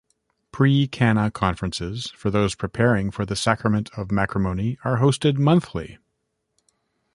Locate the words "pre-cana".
0.51-1.29